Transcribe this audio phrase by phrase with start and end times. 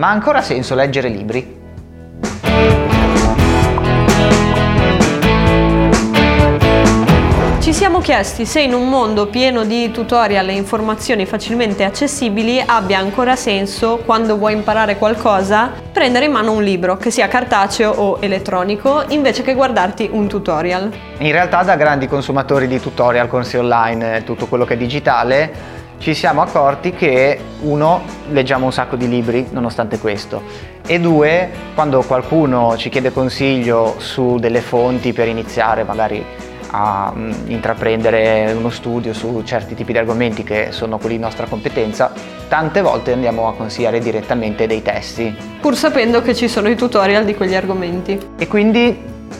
[0.00, 1.58] Ma ha ancora senso leggere libri?
[7.58, 12.96] Ci siamo chiesti se in un mondo pieno di tutorial e informazioni facilmente accessibili abbia
[12.96, 18.16] ancora senso, quando vuoi imparare qualcosa, prendere in mano un libro, che sia cartaceo o
[18.20, 20.90] elettronico, invece che guardarti un tutorial.
[21.18, 26.14] In realtà da grandi consumatori di tutorial, corsi online, tutto quello che è digitale, ci
[26.14, 28.00] siamo accorti che uno,
[28.30, 30.42] leggiamo un sacco di libri nonostante questo
[30.86, 36.24] e due, quando qualcuno ci chiede consiglio su delle fonti per iniziare magari
[36.70, 41.46] a mh, intraprendere uno studio su certi tipi di argomenti che sono quelli di nostra
[41.46, 42.12] competenza,
[42.48, 45.36] tante volte andiamo a consigliare direttamente dei testi.
[45.60, 48.18] Pur sapendo che ci sono i tutorial di quegli argomenti.
[48.38, 48.98] E quindi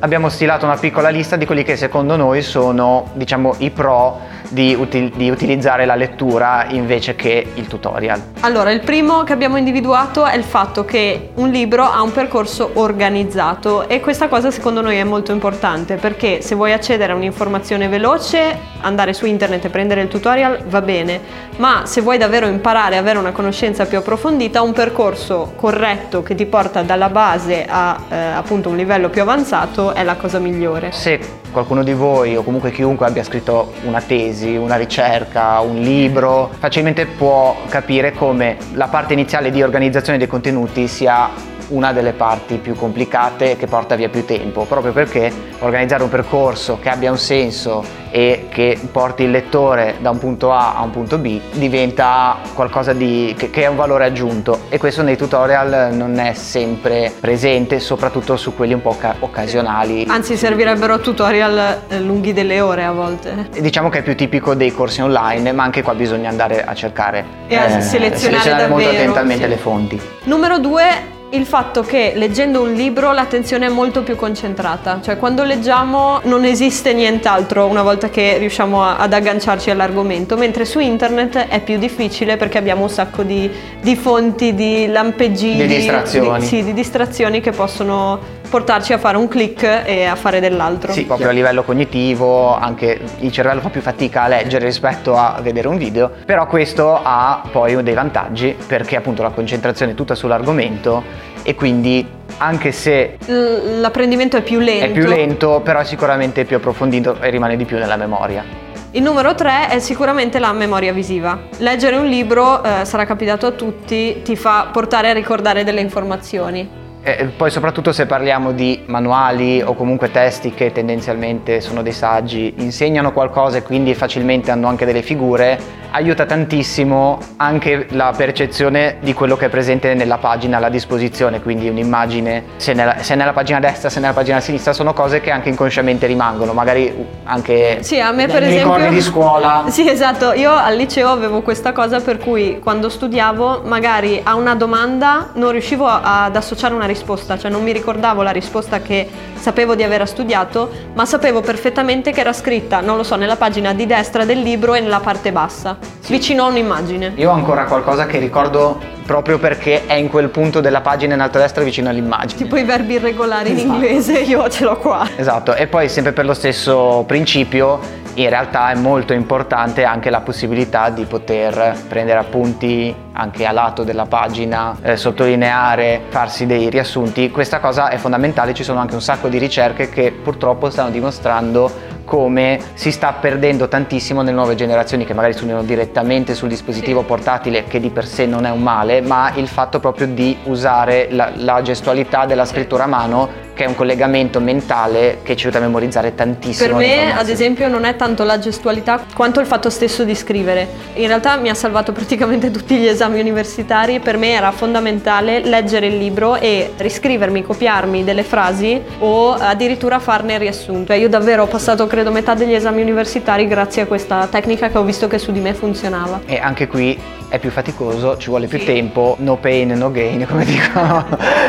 [0.00, 4.20] abbiamo stilato una piccola lista di quelli che secondo noi sono, diciamo, i pro
[4.52, 8.20] di, util- di, utilizzare la lettura invece che il tutorial.
[8.40, 12.70] Allora, il primo che abbiamo individuato è il fatto che un libro ha un percorso
[12.74, 17.88] organizzato e questa cosa secondo noi è molto importante perché se vuoi accedere a un'informazione
[17.88, 21.20] veloce, andare su internet e prendere il tutorial va bene,
[21.56, 26.46] ma se vuoi davvero imparare avere una conoscenza più approfondita, un percorso corretto che ti
[26.46, 30.92] porta dalla base a eh, appunto un livello più avanzato è la cosa migliore.
[30.92, 36.50] Se qualcuno di voi o comunque chiunque abbia scritto una tesi, una ricerca, un libro,
[36.58, 42.56] facilmente può capire come la parte iniziale di organizzazione dei contenuti sia una delle parti
[42.56, 47.18] più complicate che porta via più tempo, proprio perché organizzare un percorso che abbia un
[47.18, 52.36] senso e che porti il lettore da un punto A a un punto B diventa
[52.52, 57.10] qualcosa di, che, che è un valore aggiunto e questo nei tutorial non è sempre
[57.18, 60.04] presente, soprattutto su quelli un po' ca- occasionali.
[60.08, 63.48] Anzi, servirebbero tutorial eh, lunghi delle ore a volte.
[63.58, 67.24] Diciamo che è più tipico dei corsi online, ma anche qua bisogna andare a cercare
[67.46, 69.48] e a eh, selezionare, selezionare molto davvero, attentamente sì.
[69.48, 70.00] le fonti.
[70.24, 75.44] Numero due il fatto che leggendo un libro l'attenzione è molto più concentrata, cioè quando
[75.44, 81.46] leggiamo non esiste nient'altro una volta che riusciamo a- ad agganciarci all'argomento, mentre su internet
[81.48, 86.40] è più difficile perché abbiamo un sacco di, di fonti, di lampeggini, Di distrazioni.
[86.40, 90.92] di- sì, di distrazioni che possono portarci a fare un click e a fare dell'altro.
[90.92, 95.40] Sì, proprio a livello cognitivo, anche il cervello fa più fatica a leggere rispetto a
[95.40, 100.14] vedere un video, però questo ha poi dei vantaggi perché appunto la concentrazione è tutta
[100.14, 101.02] sull'argomento
[101.42, 104.84] e quindi anche se L'apprendimento è più lento.
[104.84, 108.44] è più lento, però è sicuramente più approfondito e rimane di più nella memoria.
[108.90, 111.40] Il numero 3 è sicuramente la memoria visiva.
[111.56, 116.80] Leggere un libro, eh, sarà capitato a tutti, ti fa portare a ricordare delle informazioni.
[117.04, 122.54] E poi soprattutto se parliamo di manuali o comunque testi che tendenzialmente sono dei saggi,
[122.58, 125.58] insegnano qualcosa e quindi facilmente hanno anche delle figure,
[125.92, 131.68] aiuta tantissimo anche la percezione di quello che è presente nella pagina alla disposizione, quindi
[131.68, 135.48] un'immagine, se nella, se nella pagina destra, se nella pagina sinistra, sono cose che anche
[135.48, 136.94] inconsciamente rimangono, magari
[137.24, 138.90] anche Sì, a me per esempio...
[138.90, 139.64] di scuola.
[139.68, 140.32] Sì, esatto.
[140.32, 145.52] Io al liceo avevo questa cosa per cui quando studiavo magari a una domanda non
[145.52, 150.06] riuscivo ad associare una risposta, cioè non mi ricordavo la risposta che sapevo di aver
[150.06, 154.40] studiato, ma sapevo perfettamente che era scritta, non lo so, nella pagina di destra del
[154.40, 155.76] libro e nella parte bassa,
[156.08, 157.12] vicino a un'immagine.
[157.16, 158.78] Io ho ancora qualcosa che ricordo
[159.12, 162.40] proprio perché è in quel punto della pagina in alto a destra vicino all'immagine.
[162.40, 165.06] Tipo i verbi irregolari in inglese, io ce l'ho qua.
[165.16, 167.78] Esatto, e poi sempre per lo stesso principio,
[168.14, 173.84] in realtà è molto importante anche la possibilità di poter prendere appunti anche a lato
[173.84, 177.30] della pagina, eh, sottolineare, farsi dei riassunti.
[177.30, 181.92] Questa cosa è fondamentale, ci sono anche un sacco di ricerche che purtroppo stanno dimostrando
[182.04, 187.64] come si sta perdendo tantissimo nelle nuove generazioni che magari studiano direttamente sul dispositivo portatile,
[187.64, 191.32] che di per sé non è un male, ma il fatto proprio di usare la,
[191.36, 193.28] la gestualità della scrittura a mano
[193.62, 196.76] che è un collegamento mentale che ci aiuta a memorizzare tantissimo.
[196.76, 200.66] Per me, ad esempio, non è tanto la gestualità quanto il fatto stesso di scrivere.
[200.94, 204.00] In realtà mi ha salvato praticamente tutti gli esami universitari.
[204.00, 210.34] Per me era fondamentale leggere il libro e riscrivermi, copiarmi delle frasi o addirittura farne
[210.34, 210.92] il riassunto.
[210.92, 214.82] Io davvero ho passato, credo, metà degli esami universitari grazie a questa tecnica che ho
[214.82, 216.22] visto che su di me funzionava.
[216.26, 216.98] E anche qui
[217.28, 218.66] è più faticoso, ci vuole più Sì.
[218.66, 221.06] tempo, no pain, no gain, come dicono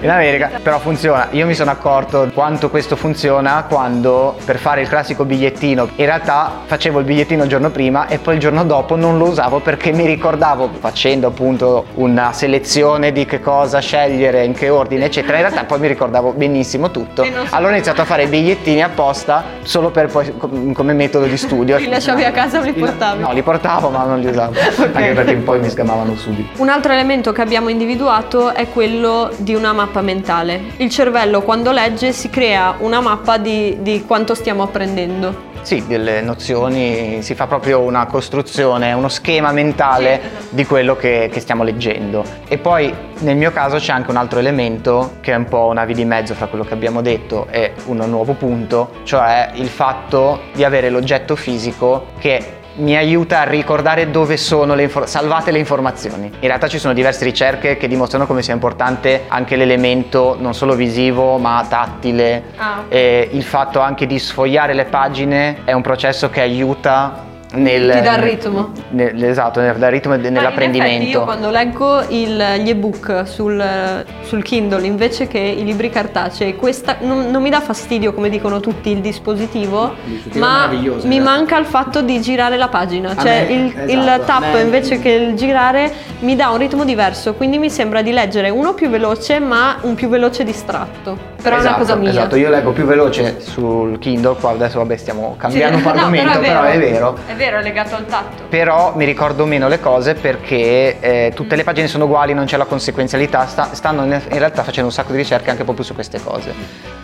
[0.00, 1.28] in America, però funziona.
[1.30, 1.92] Io mi sono accorto
[2.32, 7.48] quanto questo funziona quando per fare il classico bigliettino, in realtà facevo il bigliettino il
[7.48, 11.84] giorno prima e poi il giorno dopo non lo usavo perché mi ricordavo facendo appunto
[11.94, 15.36] una selezione di che cosa scegliere, in che ordine, eccetera.
[15.36, 17.24] In realtà poi mi ricordavo benissimo tutto.
[17.50, 21.36] Allora ho iniziato a fare i bigliettini apposta solo per poi com- come metodo di
[21.36, 21.76] studio.
[21.84, 23.22] Li lasciavi a casa o li portavi?
[23.22, 24.54] No, li portavo ma non li usavo.
[24.92, 26.60] Anche perché poi mi sgamavano subito.
[26.60, 30.60] Un altro elemento che abbiamo individuato è quello di una mappa mentale.
[30.78, 35.52] Il cervello quando legge si crea una mappa di, di quanto stiamo apprendendo.
[35.60, 41.40] Sì, delle nozioni, si fa proprio una costruzione, uno schema mentale di quello che, che,
[41.40, 42.22] stiamo leggendo.
[42.48, 45.86] E poi nel mio caso c'è anche un altro elemento che è un po' una
[45.86, 50.42] via di mezzo fra quello che abbiamo detto e un nuovo punto, cioè il fatto
[50.52, 55.58] di avere l'oggetto fisico che mi aiuta a ricordare dove sono le infor- salvate le
[55.58, 56.26] informazioni.
[56.26, 60.74] In realtà ci sono diverse ricerche che dimostrano come sia importante anche l'elemento non solo
[60.74, 62.42] visivo ma tattile.
[62.56, 62.84] Ah.
[62.88, 68.00] E il fatto anche di sfogliare le pagine è un processo che aiuta nel, ti
[68.00, 68.72] dà il ritmo.
[68.90, 71.06] Nel, esatto, nel, dà il ritmo nell'apprendimento.
[71.06, 76.96] io quando leggo il, gli ebook sul, sul, Kindle invece che i libri cartacei, questa
[77.00, 79.94] non, non, mi dà fastidio come dicono tutti il dispositivo,
[80.34, 80.70] ma
[81.02, 84.98] mi manca il fatto di girare la pagina, cioè me, il, esatto, il tap invece
[84.98, 88.88] che il girare mi dà un ritmo diverso, quindi mi sembra di leggere uno più
[88.88, 91.33] veloce ma un più veloce distratto.
[91.44, 92.10] Però esatto, è una cosa esatto, mia.
[92.10, 96.38] Esatto, io leggo più veloce sul Kindle, qua adesso vabbè stiamo cambiando sì, argomento, no,
[96.40, 97.18] però, è, vero, però è vero.
[97.26, 98.44] È vero, è legato al tatto.
[98.48, 102.56] Però mi ricordo meno le cose perché eh, tutte le pagine sono uguali, non c'è
[102.56, 106.18] la conseguenzialità, sta, stanno in realtà facendo un sacco di ricerche anche proprio su queste
[106.22, 106.54] cose.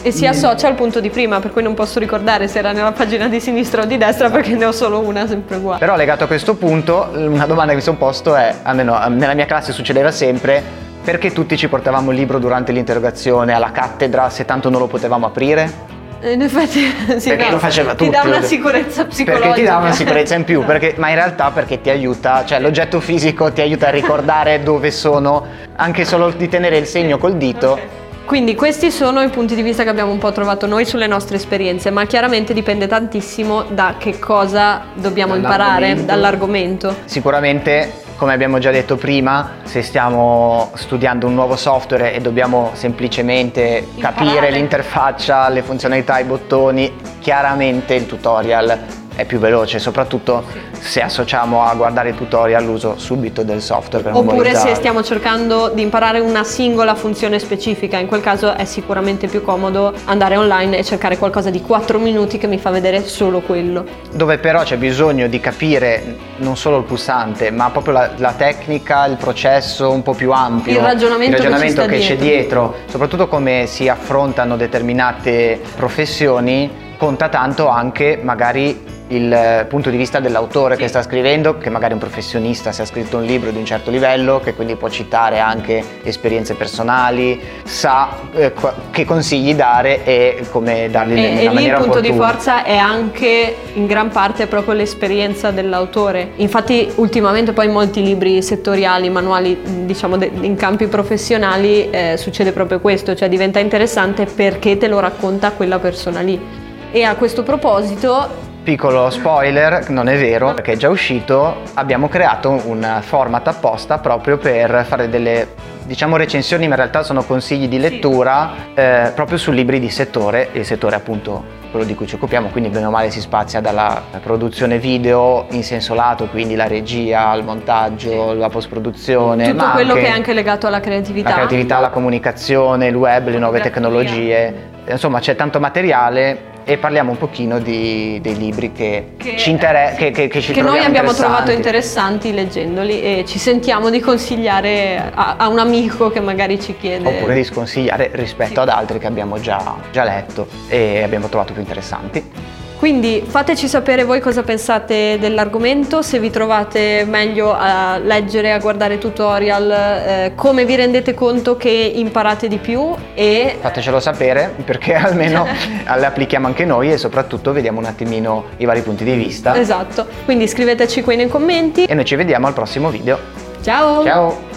[0.00, 2.92] E si associa al punto di prima, per cui non posso ricordare se era nella
[2.92, 5.78] pagina di sinistra o di destra perché ne ho solo una sempre uguale.
[5.78, 9.46] Però legato a questo punto, una domanda che mi sono posto è, almeno nella mia
[9.46, 14.70] classe succedeva sempre, perché tutti ci portavamo il libro durante l'interrogazione alla cattedra se tanto
[14.70, 15.90] non lo potevamo aprire?
[16.22, 16.80] In effetti
[17.18, 18.04] sì, perché no, lo faceva tutti.
[18.04, 19.48] Ti dà una sicurezza psicologica.
[19.48, 22.60] Perché ti dà una sicurezza in più, perché, ma in realtà perché ti aiuta, cioè
[22.60, 25.44] l'oggetto fisico ti aiuta a ricordare dove sono,
[25.74, 27.72] anche solo di tenere il segno col dito.
[27.72, 27.88] Okay.
[28.24, 31.36] Quindi questi sono i punti di vista che abbiamo un po' trovato noi sulle nostre
[31.36, 36.94] esperienze, ma chiaramente dipende tantissimo da che cosa dobbiamo imparare dall'argomento.
[37.04, 43.84] Sicuramente come abbiamo già detto prima, se stiamo studiando un nuovo software e dobbiamo semplicemente
[43.96, 44.14] Imparare.
[44.14, 50.44] capire l'interfaccia, le funzionalità, i bottoni, chiaramente il tutorial è più veloce, soprattutto
[50.78, 55.82] se associamo a guardare il tutorial l'uso subito del software Oppure se stiamo cercando di
[55.82, 60.84] imparare una singola funzione specifica, in quel caso è sicuramente più comodo andare online e
[60.84, 63.84] cercare qualcosa di 4 minuti che mi fa vedere solo quello.
[64.12, 69.06] Dove però c'è bisogno di capire non solo il pulsante, ma proprio la, la tecnica,
[69.06, 73.28] il processo un po' più ampio, il ragionamento, il ragionamento che, che c'è dietro, soprattutto
[73.28, 80.82] come si affrontano determinate professioni conta tanto anche magari il punto di vista dell'autore sì.
[80.82, 83.66] che sta scrivendo, che magari è un professionista, se ha scritto un libro di un
[83.66, 88.52] certo livello, che quindi può citare anche esperienze personali, sa eh,
[88.92, 91.76] che consigli dare e come darli e, nella e maniera opportuna.
[91.76, 92.12] il punto opportuna.
[92.12, 96.30] di forza è anche in gran parte proprio l'esperienza dell'autore.
[96.36, 103.16] Infatti ultimamente poi molti libri settoriali, manuali diciamo in campi professionali eh, succede proprio questo,
[103.16, 106.61] cioè diventa interessante perché te lo racconta quella persona lì.
[106.94, 112.60] E a questo proposito Piccolo spoiler, non è vero, perché è già uscito, abbiamo creato
[112.66, 115.48] un format apposta proprio per fare delle
[115.82, 118.80] diciamo recensioni, ma in realtà sono consigli di lettura sì.
[118.80, 122.68] eh, proprio su libri di settore, il settore appunto quello di cui ci occupiamo, quindi
[122.68, 127.42] bene o male si spazia dalla produzione video in senso lato, quindi la regia, il
[127.42, 128.38] montaggio, sì.
[128.38, 129.50] la post-produzione.
[129.50, 131.30] Tutto quello che è anche legato alla creatività.
[131.30, 134.70] La creatività, la comunicazione, il web, le nuove tecnologie.
[134.86, 139.96] Insomma c'è tanto materiale e parliamo un pochino di, dei libri che, che ci, inter-
[139.96, 145.10] che, che, che ci che noi abbiamo trovato interessanti leggendoli e ci sentiamo di consigliare
[145.14, 148.58] a, a, un amico che magari ci chiede oppure di sconsigliare rispetto sì.
[148.60, 152.60] ad altri che abbiamo già, già letto e abbiamo trovato più interessanti.
[152.82, 158.98] Quindi fateci sapere voi cosa pensate dell'argomento, se vi trovate meglio a leggere, a guardare
[158.98, 163.56] tutorial, eh, come vi rendete conto che imparate di più e...
[163.60, 165.46] Fatecelo sapere perché almeno
[165.96, 169.56] le applichiamo anche noi e soprattutto vediamo un attimino i vari punti di vista.
[169.56, 171.84] Esatto, quindi scriveteci qui nei commenti.
[171.84, 173.16] E noi ci vediamo al prossimo video.
[173.62, 174.02] Ciao!
[174.02, 174.51] Ciao!